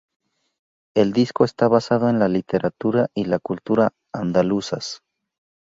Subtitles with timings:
[0.95, 5.03] El disco está basado en la literatura y la cultura andaluzas.